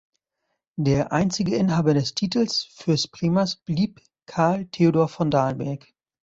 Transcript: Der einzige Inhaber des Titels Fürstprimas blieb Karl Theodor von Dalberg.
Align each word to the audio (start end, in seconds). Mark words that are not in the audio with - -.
Der 0.79 1.11
einzige 1.11 1.55
Inhaber 1.57 1.93
des 1.93 2.15
Titels 2.15 2.63
Fürstprimas 2.73 3.57
blieb 3.57 4.01
Karl 4.25 4.65
Theodor 4.65 5.07
von 5.09 5.29
Dalberg. 5.29 5.93